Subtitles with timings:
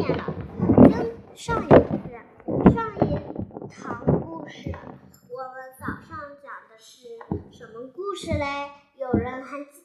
[0.00, 0.24] 念了。
[0.88, 1.74] 跟上一次
[2.72, 4.72] 上一堂故事，
[5.28, 7.18] 我们早上讲的是
[7.52, 8.70] 什么故事嘞？
[8.96, 9.84] 有人还记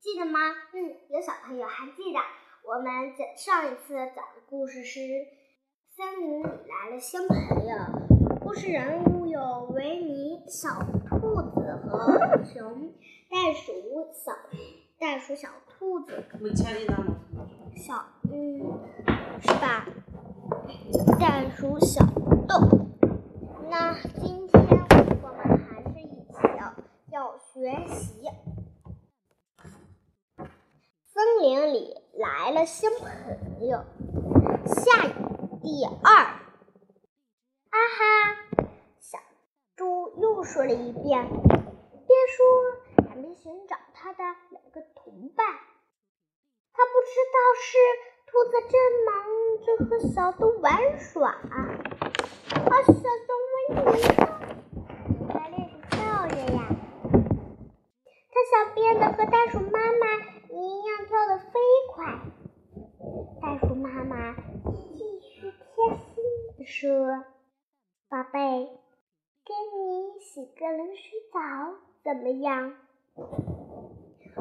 [0.00, 0.38] 记得吗？
[0.72, 2.18] 嗯，有小朋友还记得。
[2.66, 5.00] 我们讲上一次讲的故事是
[5.94, 7.36] 森林里来了新朋
[7.66, 7.76] 友。
[8.40, 10.70] 故事人物有维尼、小
[11.06, 12.94] 兔子和熊、
[13.30, 13.72] 袋鼠、
[14.14, 14.32] 小
[14.98, 16.24] 袋鼠、小兔子。
[17.76, 18.80] 小嗯，
[19.40, 19.86] 是吧？
[21.18, 22.04] 袋鼠、小
[22.48, 22.56] 豆。
[23.68, 24.62] 那今天
[25.22, 26.72] 我们还是一起要
[27.10, 28.28] 要学习。
[31.04, 33.84] 森林里来了新朋友，
[34.66, 35.12] 下雨
[35.62, 36.14] 第二。
[37.70, 38.64] 啊哈！
[39.00, 39.18] 小
[39.76, 41.28] 猪又说了一遍。
[41.28, 44.18] 边说，还没寻找他的
[44.50, 45.46] 两个同伴。
[47.34, 47.66] 他不知道是
[48.26, 49.10] 兔子正忙
[49.66, 51.34] 着和小豆玩耍，
[52.52, 53.82] 而小熊维尼
[54.18, 54.22] 呢，
[55.28, 55.96] 在练习跳
[56.28, 56.58] 着呀。
[58.30, 60.04] 他想变得和袋鼠妈妈
[60.48, 61.58] 一样跳得飞
[61.92, 62.04] 快。
[63.42, 64.36] 袋鼠妈妈
[64.70, 66.24] 继续贴心
[66.56, 67.24] 地说
[68.08, 68.38] ：“宝贝，
[69.44, 71.38] 给你洗个冷水澡
[72.04, 72.74] 怎么样？”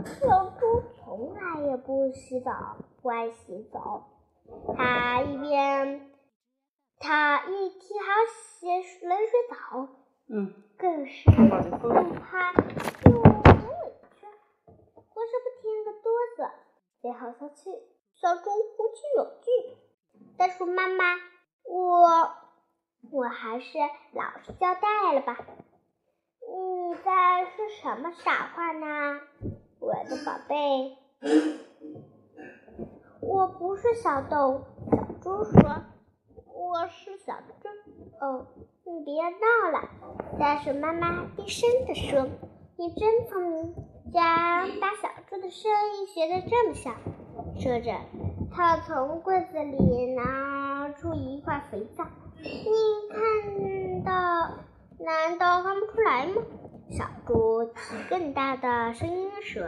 [0.06, 4.10] 小猪从来也不洗澡，不爱洗澡。
[4.76, 6.12] 它一边，
[7.00, 8.68] 它一提好洗
[9.06, 9.88] 冷水澡，
[10.28, 14.26] 嗯，更是又怕又很委屈，
[14.66, 16.52] 浑身不停的哆嗦。
[17.02, 17.72] 最后小气，
[18.16, 18.44] 小猪
[18.78, 19.78] 鼓起勇气
[20.38, 21.16] ：“袋鼠妈妈，
[21.64, 22.30] 我
[23.12, 23.78] 我还是
[24.12, 25.38] 老实交代了吧。
[26.46, 29.22] 你在说什么傻话呢？”
[29.84, 30.98] 我的宝贝，
[33.20, 34.62] 我不是小豆。
[34.90, 35.84] 小猪说
[36.48, 37.68] ：“我是小猪。”
[38.26, 38.48] 哦，
[38.86, 39.90] 你别闹了。
[40.40, 42.30] 袋鼠妈妈低声地说
[42.80, 43.76] ：“你真聪明，
[44.10, 46.96] 竟然把小猪的声音学得这么像。”
[47.60, 47.94] 说着，
[48.56, 52.06] 它从柜子里拿出一块肥皂。
[52.38, 52.70] 你
[53.12, 54.64] 看到？
[55.00, 56.42] 难道看不出来吗？
[56.92, 57.72] 小猪提
[58.10, 59.64] 更大的声音说：“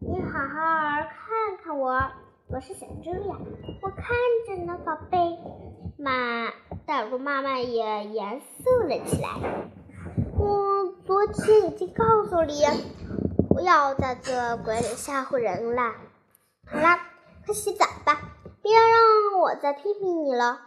[0.00, 2.10] 你好好看看我，
[2.48, 3.36] 我是小猪呀，
[3.80, 4.06] 我看
[4.46, 5.38] 着呢，宝贝。”
[5.96, 6.52] 妈，
[6.86, 9.28] 大猪妈妈也严肃了起来。
[10.36, 12.62] 我昨天已经告诉你，
[13.48, 15.94] 不要在这鬼里吓唬人了。
[16.66, 17.00] 好啦，
[17.46, 18.20] 快洗澡吧，
[18.62, 20.60] 别让我再批评你了。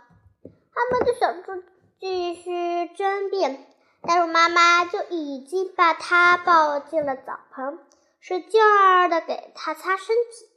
[0.73, 1.63] 他们的小猪
[1.99, 3.67] 继续争辩。
[4.07, 7.77] 袋鼠妈妈就已经把它抱进了澡盆，
[8.19, 10.47] 使劲儿的给它擦身体，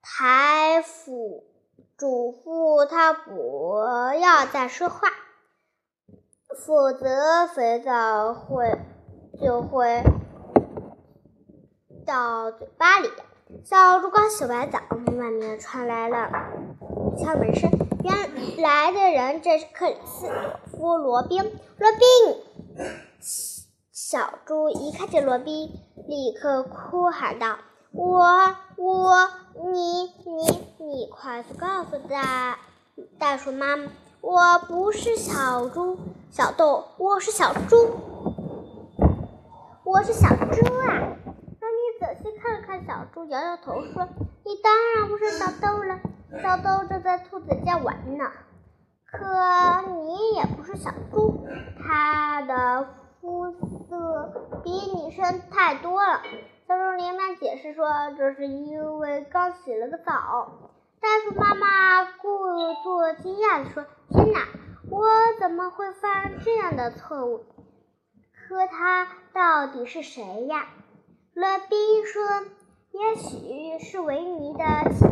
[0.00, 1.44] 还嘱
[1.98, 5.08] 嘱咐它不要再说话，
[6.66, 8.78] 否则肥皂会
[9.38, 10.02] 就会
[12.06, 13.10] 到嘴巴里。
[13.64, 14.78] 小猪刚洗完澡，
[15.18, 16.30] 外面传来了
[17.18, 17.70] 敲门声。
[18.02, 21.60] 原来的人正是克里斯朵夫·罗宾。
[21.76, 21.98] 罗宾，
[23.90, 25.70] 小猪一看见罗宾，
[26.06, 27.58] 立刻哭喊道
[27.92, 28.24] ：“我，
[28.76, 29.30] 我，
[29.70, 32.58] 你，你，你快速告诉大
[33.18, 33.90] 袋鼠妈妈，
[34.20, 35.98] 我不是小猪，
[36.30, 37.90] 小豆，我是小猪，
[39.84, 41.16] 我是小猪啊！”
[41.60, 44.08] 罗宾仔细看了看小猪，摇摇头说
[44.44, 46.00] ：“你当然不是小豆了。”
[46.42, 48.24] 小豆正在兔子家玩呢，
[49.12, 51.46] 可你也不是小猪，
[51.78, 52.88] 它的
[53.20, 54.32] 肤色
[54.64, 56.22] 比你深太多了。
[56.66, 57.86] 小猪连忙解释说
[58.16, 60.52] ：“这是因为刚洗了个澡。”
[60.98, 62.28] 袋鼠妈妈故
[62.82, 64.40] 作惊讶地说：“天哪，
[64.88, 65.04] 我
[65.38, 67.44] 怎么会犯这样的错误？
[68.48, 70.68] 可他到底是谁呀？”
[71.34, 72.22] 乐宾说
[72.92, 74.64] ：“也许是维尼的
[74.94, 75.10] 亲。”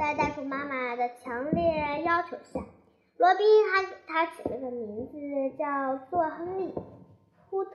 [0.00, 2.64] 在袋鼠妈妈的强烈要求下，
[3.18, 6.72] 罗宾还给他起了个名字，叫做亨利·
[7.36, 7.70] 呼特。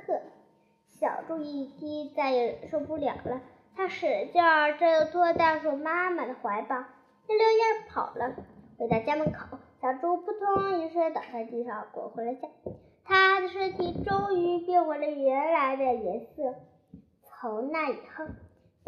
[1.00, 3.42] 小猪一听，再也忍受不了了，
[3.76, 8.34] 他使劲儿挣脱袋鼠妈妈的怀抱，一溜烟跑了。
[8.80, 12.48] 回到家门口，小猪扑通一声倒在地上，滚回了家。
[13.04, 16.56] 他的身体终于变回了原来的颜色。
[17.22, 18.26] 从那以后，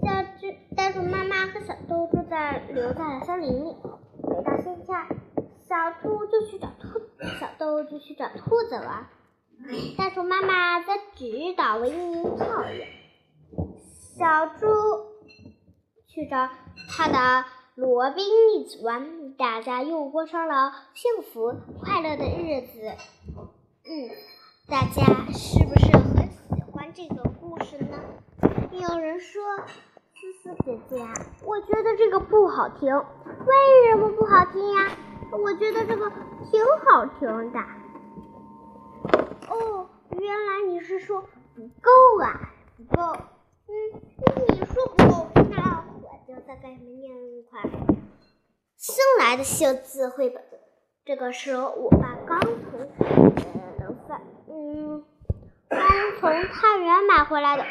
[0.03, 3.75] 小猪、袋鼠妈妈和小豆住在留在了森林里。
[4.23, 5.17] 每到夏天，
[5.67, 6.99] 小兔就去找兔，
[7.39, 9.07] 小豆就去找兔子玩。
[9.97, 12.87] 袋鼠妈妈在指导维尼跳跃，
[14.19, 14.67] 小猪
[16.05, 16.47] 去找
[16.89, 18.23] 他的罗宾
[18.55, 22.91] 一起玩，大家又过上了幸福快乐的日子。
[23.83, 24.09] 嗯，
[24.67, 25.03] 大家
[25.33, 27.97] 是不是很喜欢这个故事呢？
[28.79, 29.41] 有人说，
[30.13, 30.97] 思思姐姐，
[31.43, 32.95] 我觉得这个不好听。
[32.95, 34.91] 为什么不好听呀？
[35.31, 36.11] 我觉得这个
[36.51, 37.59] 挺好听的。
[39.49, 41.21] 哦，原来你是说
[41.55, 41.91] 不够
[42.23, 43.01] 啊，不够。
[43.67, 43.73] 嗯，
[44.49, 47.63] 你说不够，那我就再给你们念一款
[48.75, 50.43] 新来的写字绘本。
[51.03, 52.79] 这个是我爸刚从
[54.49, 55.03] 嗯
[55.69, 55.79] 刚
[56.19, 57.63] 从太原买回来的，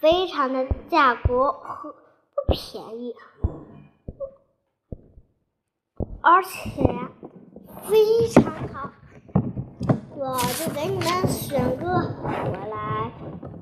[0.00, 3.16] 非常的价格和不便宜，
[6.20, 6.82] 而且
[7.88, 8.92] 非常好。
[10.14, 13.10] 我就给你们选个，我来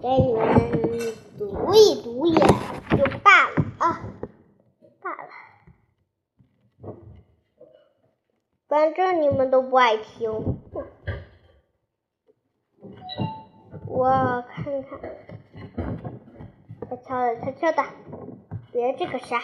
[0.03, 4.03] 给你们读一读也就罢了啊，
[5.03, 5.31] 罢了，
[8.69, 10.59] 反正你们都不爱听。
[13.87, 15.01] 我看看，
[17.09, 17.85] 悄悄的，悄悄的，
[18.73, 19.41] 别这个啥。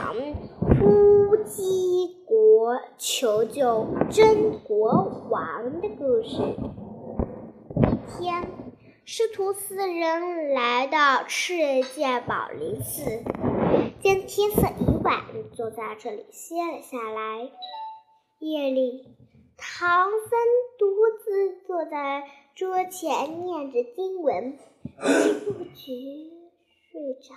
[0.00, 6.38] 讲乌鸡国求救真国王的故事。
[7.76, 8.48] 一天，
[9.04, 13.22] 师徒四人来到赤界宝林寺，
[14.00, 17.50] 见天色已晚，就在这里歇了下来。
[18.38, 19.06] 夜里，
[19.58, 20.38] 唐僧
[20.78, 20.86] 独
[21.22, 22.22] 自坐在
[22.54, 24.56] 桌前念着经文，
[24.98, 25.92] 不知不觉
[26.90, 27.34] 睡着。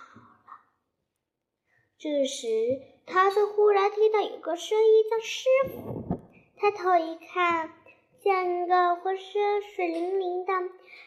[2.03, 6.19] 这时，他却忽然听到有个声音叫“师傅”。
[6.59, 7.71] 抬头一看，
[8.19, 10.51] 见个浑身水灵灵的，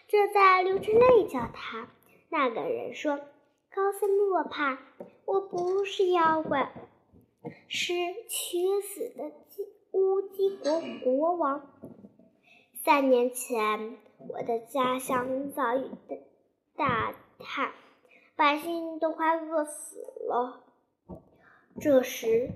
[0.08, 1.90] 正在流着泪叫他。
[2.30, 3.20] 那个人说
[3.74, 4.78] ：“高僧莫怕，
[5.26, 6.72] 我不是妖怪，
[7.68, 7.92] 是
[8.30, 9.32] 屈死的
[9.92, 11.74] 乌鸡国国王。
[12.86, 13.98] 三年前，
[14.30, 15.90] 我的家乡遭遇
[16.74, 17.70] 大旱，
[18.34, 20.62] 百姓都快饿死了。”
[21.78, 22.50] 这时，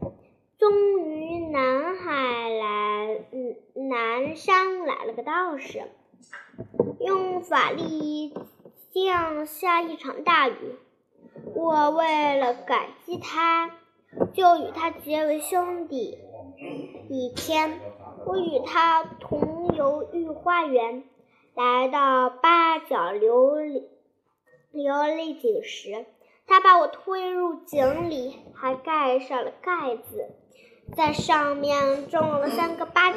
[0.59, 3.57] 终于南海来，嗯
[3.89, 5.83] 南山来了个道士，
[7.01, 8.35] 用法力
[8.93, 10.55] 降下一场大雨。
[11.55, 13.71] 我为了感激他，
[14.33, 16.19] 就与他结为兄弟。
[17.09, 17.79] 一天，
[18.25, 21.05] 我与他同游御花园，
[21.55, 23.85] 来到八角琉璃
[24.73, 26.07] 琉璃井时。
[26.51, 30.35] 他把我推入井里，还盖上了盖子，
[30.97, 33.15] 在上面种了三个芭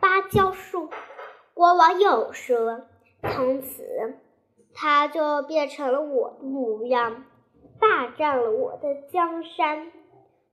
[0.00, 0.90] 芭蕉树。
[1.54, 2.80] 国王又说
[3.22, 4.18] ：“从此，
[4.74, 7.24] 他就变成了我的模样，
[7.78, 9.92] 霸占了我的江山。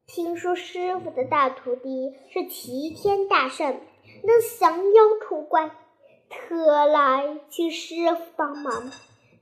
[0.06, 3.82] 听说师傅的大徒弟是齐天大圣，
[4.24, 5.72] 能降妖除怪，
[6.30, 8.92] 特来请师傅帮忙。”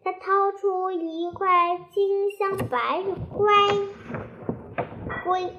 [0.03, 3.45] 他掏出一块金镶白玉龟，
[5.25, 5.53] 龟，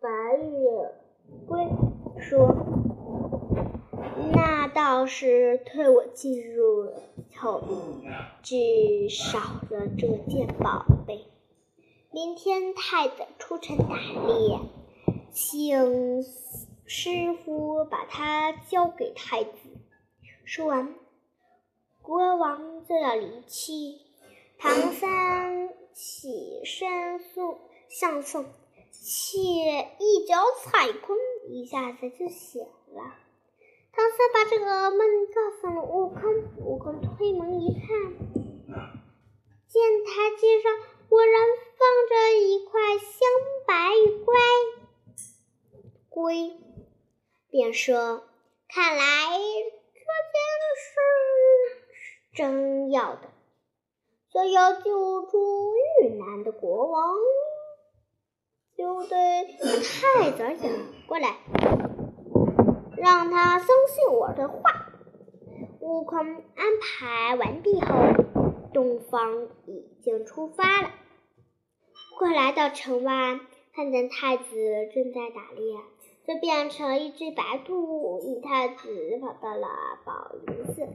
[0.00, 0.66] 白玉
[1.46, 1.68] 龟
[2.20, 2.52] 说
[4.34, 6.90] ：“那倒是退我进入
[7.36, 7.62] 后，
[8.42, 9.38] 只少
[9.70, 11.26] 了这件宝贝。
[12.10, 13.96] 明天太子出城打
[14.26, 14.58] 猎，
[15.30, 16.22] 请
[16.86, 19.50] 师傅把它交给太子。”
[20.44, 20.94] 说完。
[22.02, 23.98] 国王就要离去，
[24.58, 27.58] 唐三起身送
[27.88, 28.44] 相送，
[28.92, 29.38] 却
[29.98, 31.16] 一脚踩空，
[31.48, 33.14] 一下子就醒了。
[33.90, 36.20] 唐三把这个梦告诉了悟空，
[36.58, 37.88] 悟空推门一看，
[39.66, 40.76] 见台阶上
[41.08, 41.40] 果然
[41.78, 43.28] 放着一块香
[43.66, 44.34] 白玉龟，
[46.10, 46.52] 龟
[47.50, 48.24] 便说
[48.68, 49.38] ：“看来
[50.32, 51.80] 这件事是。”
[52.34, 53.30] 真要的，
[54.32, 57.14] 想要救出玉南的国王，
[58.76, 60.72] 就得太子讲
[61.06, 61.36] 过来，
[62.96, 64.90] 让他相信我的话。
[65.78, 67.94] 悟空安排完毕后，
[68.72, 70.90] 东方已经出发了。
[72.18, 73.38] 快来到城外，
[73.74, 74.44] 看见太子
[74.92, 75.76] 正在打猎，
[76.26, 79.68] 就变成一只白兔，引太子跑到了
[80.04, 80.88] 宝林寺。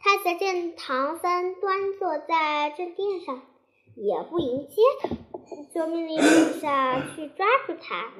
[0.00, 3.40] 太子见唐僧端坐在正殿上，
[3.94, 5.08] 也不迎接他，
[5.72, 8.12] 就命令部下去抓住他。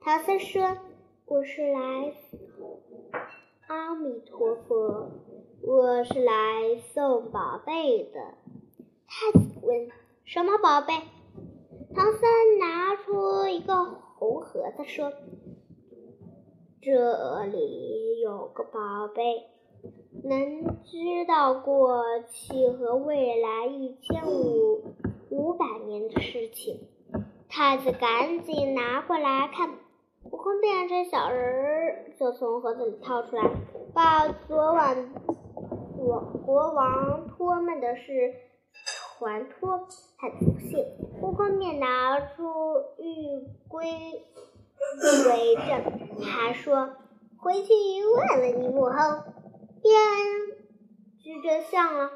[0.00, 0.76] 唐僧说
[1.26, 2.14] ：“我是来……
[3.66, 5.10] 阿弥陀佛，
[5.62, 6.32] 我是来
[6.92, 8.34] 送宝贝的。”
[9.08, 9.90] 太子问
[10.24, 10.94] ：“什么宝贝？”
[11.94, 12.20] 唐僧
[12.60, 15.12] 拿出一个红盒子，说
[16.82, 19.50] ：“这里有个宝贝，
[20.24, 20.96] 能知
[21.28, 24.84] 道过去和未来一千五
[25.28, 26.80] 五百年的事情。”
[27.50, 29.68] 太子赶紧拿过来看，
[30.24, 33.42] 悟空变成小人儿，就从盒子里掏出来，
[33.92, 35.12] 把昨晚
[35.98, 38.32] 国国王托梦的事
[39.18, 39.86] 传托。
[40.16, 40.82] 太子不信，
[41.20, 42.44] 悟空便拿出
[42.98, 43.86] 玉龟
[45.28, 46.90] 为证，还说
[47.38, 47.72] 回去
[48.04, 49.24] 问问你母后，
[49.82, 49.92] 便
[51.22, 52.10] 知真相了。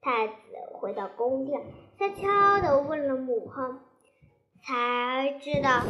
[0.00, 0.34] 太子
[0.72, 1.62] 回到宫殿，
[1.98, 3.74] 悄悄地问了母后，
[4.62, 5.80] 才知道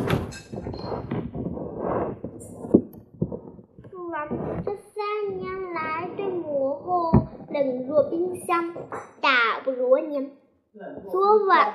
[3.91, 4.29] 父王
[4.65, 7.13] 这三年来对母后
[7.51, 8.75] 冷若冰箱，
[9.21, 10.37] 大不如年。
[11.11, 11.75] 昨晚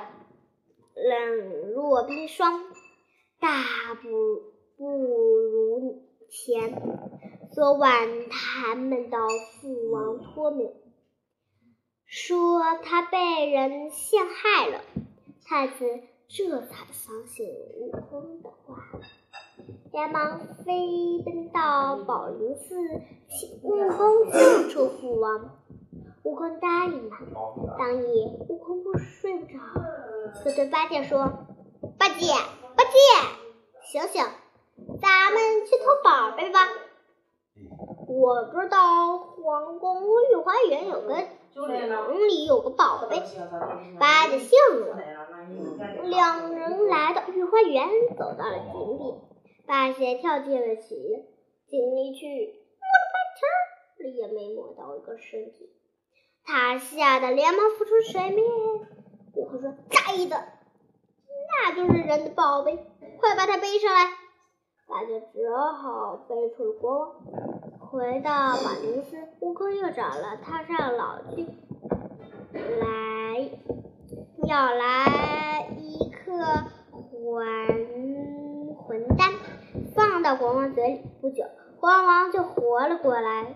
[0.94, 2.64] 冷若冰霜，
[3.40, 4.08] 大不
[4.76, 6.82] 不如前。
[7.52, 10.72] 昨晚他们到父王托梦，
[12.04, 14.82] 说他被人陷害了。
[15.44, 15.84] 太子
[16.28, 18.84] 这才相信悟空的话，
[19.90, 22.76] 连忙飞奔到宝林寺，
[23.28, 25.58] 请悟空救出父王。
[26.22, 27.16] 悟空答应了。
[27.78, 29.58] 当夜，悟空不睡不着，
[30.44, 31.46] 就对八戒说
[31.98, 32.26] ：“八戒，
[32.80, 32.96] 八戒，
[33.82, 34.24] 醒醒，
[35.02, 36.60] 咱们去偷宝贝吧！
[38.08, 41.14] 我知道皇宫御花园有个
[41.52, 43.22] 井里有个宝贝。”
[44.00, 44.96] 八戒信了。
[46.04, 49.14] 两人来到御花园，走到了井里，
[49.66, 50.86] 八戒跳进了井
[51.68, 52.26] 井里去，
[52.80, 53.14] 摸了半
[53.98, 55.70] 天，也没摸到一个身体。
[56.46, 58.42] 他吓得连忙浮出水面。
[59.34, 60.42] 悟空说：“假意的，
[61.50, 62.76] 那就是人的宝贝，
[63.18, 64.10] 快把它背上来。”
[64.88, 67.12] 八戒只好背出了国王，
[67.78, 69.16] 回到宝林斯。
[69.40, 71.46] 悟空又找了太上老君
[72.52, 73.50] 来，
[74.48, 77.68] 要来一颗还
[78.74, 79.32] 魂丹，
[79.94, 81.02] 放到国王嘴里。
[81.20, 81.44] 不久，
[81.78, 83.54] 国王就活了过来。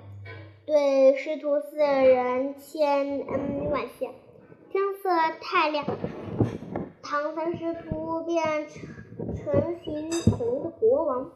[0.67, 4.11] 对师徒四人千恩万谢。
[4.71, 5.11] 天色
[5.41, 5.85] 太亮，
[7.15, 8.67] 唐僧师徒便
[9.37, 11.31] 成行同的国王，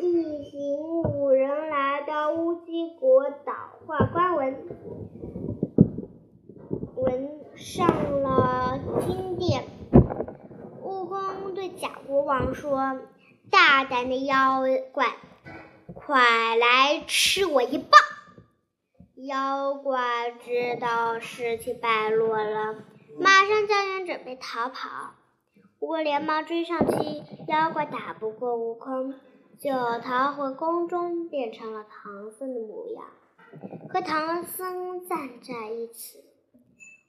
[0.00, 3.52] 一行五人来到乌鸡国岛
[3.86, 4.66] 画官文，
[6.96, 7.86] 文上
[8.20, 9.62] 了金殿。
[10.82, 12.98] 悟空对假国王说
[13.48, 15.06] ：“大胆的妖怪！”
[15.94, 17.90] 快来吃我一棒！
[19.14, 22.74] 妖怪知道事情败露了，
[23.18, 25.14] 马上叫人准备逃跑。
[25.80, 29.14] 悟空连忙追上去，妖怪打不过悟空，
[29.58, 29.70] 就
[30.00, 33.04] 逃回宫中，变成了唐僧的模样，
[33.90, 36.24] 和唐僧站在一起。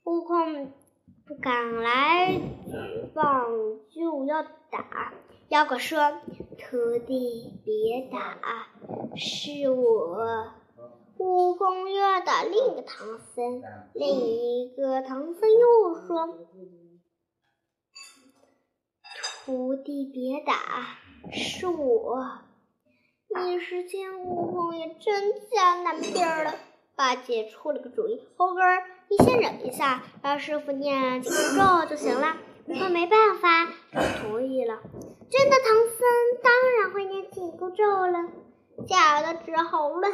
[0.03, 0.71] 悟空
[1.41, 3.49] 赶来举棒
[3.89, 5.13] 就要打。
[5.49, 6.19] 妖怪说
[6.59, 8.67] ：“徒弟，别打，
[9.15, 10.51] 是我。”
[11.19, 13.61] 悟空又要打另一个唐僧，
[13.93, 16.37] 另一个唐僧又说
[19.45, 20.99] ：“徒弟，别打，
[21.31, 22.39] 是我。”
[23.45, 26.55] 一时间，悟空也真假难辨了。
[26.95, 28.61] 八戒出了个主意：“猴哥，
[29.09, 34.81] 你先忍一下，让师傅念紧箍咒就行了。”悟空没办法，就同意了。
[35.29, 35.99] 真的，唐僧
[36.43, 38.29] 当然会念紧箍咒了。
[38.87, 40.11] 假的，只好乱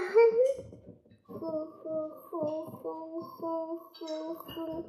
[4.00, 4.84] 哼哼哼。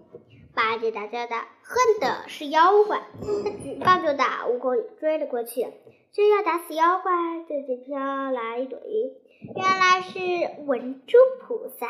[0.54, 3.02] 八戒打架的，恨的是妖怪，
[3.44, 5.66] 他举棒就打，悟空也追了过去，
[6.12, 7.12] 就要打死妖怪。
[7.48, 9.12] 这就飘来一朵云，
[9.56, 10.18] 原来是
[10.66, 11.88] 文殊菩萨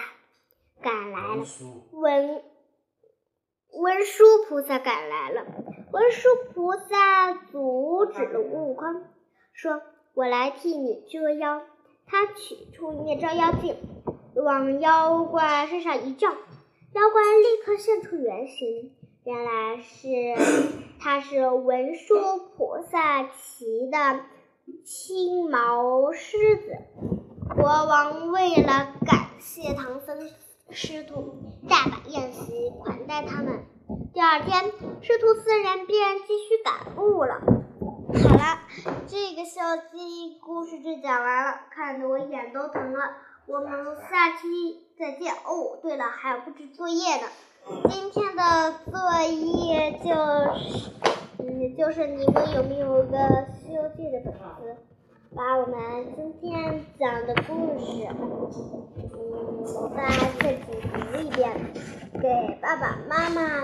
[0.81, 1.45] 赶来了。
[1.93, 2.43] 文。
[3.77, 5.45] 文殊菩萨赶来了，
[5.91, 9.03] 文殊菩萨阻止了悟空，
[9.53, 9.83] 说
[10.15, 11.61] ：“我来替你捉妖。”
[12.07, 13.75] 他取出一面照妖镜，
[14.37, 16.31] 往妖怪身上一照，
[16.95, 18.93] 妖怪立刻现出原形，
[19.25, 20.07] 原来是
[21.01, 22.15] 他是文殊
[22.57, 24.21] 菩萨骑的
[24.85, 26.77] 青毛狮子。
[27.57, 30.31] 国王为了感谢唐僧
[30.71, 31.35] 师徒，
[31.69, 33.65] 大摆宴席款待他们。
[34.13, 34.63] 第二天，
[35.03, 37.41] 师徒四人便继续赶路了。
[38.23, 38.61] 好了，
[39.09, 43.17] 这个小鸡故事就讲完了，看得我眼都疼了。
[43.47, 45.33] 我们下期再见。
[45.33, 47.27] 哦，对了，还要布置作业呢。
[47.91, 50.11] 今天的作业就
[50.59, 50.91] 是，
[51.39, 53.17] 嗯，就是你们有没有个
[53.59, 54.77] 《西游记》的本子，
[55.35, 58.07] 把我们今天讲的故事，
[58.99, 59.65] 嗯，
[59.97, 60.09] 再
[60.39, 61.73] 自己读一遍，
[62.21, 63.63] 给爸爸妈妈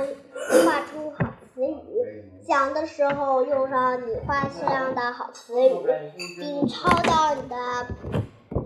[0.64, 5.76] 画出好词语，讲的时候用上你画上的好词语，
[6.38, 7.86] 并抄到你的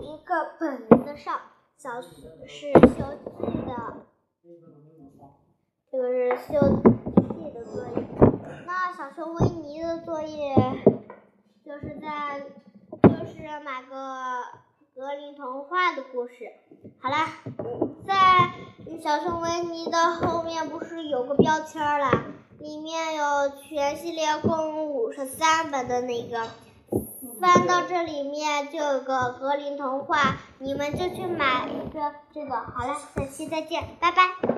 [0.01, 1.41] 一个本子上。
[1.85, 2.07] 小是
[2.49, 2.89] 《西游记》
[3.67, 3.71] 的。
[5.91, 7.91] 这个是《西游记》的作业，
[8.65, 10.55] 那小熊维尼的作业
[11.63, 12.41] 就是在
[13.03, 14.41] 就是买个
[14.95, 16.53] 格林童话的故事。
[16.99, 17.17] 好了，
[18.07, 18.49] 在
[18.99, 22.09] 小熊维尼的后面不是有个标签了？
[22.57, 26.47] 里面有全系列共五十三本的那个，
[27.39, 32.55] 翻到这里面就有个格林童话，你们就去买一个这个。
[32.55, 34.55] 好了，下期再见，拜拜。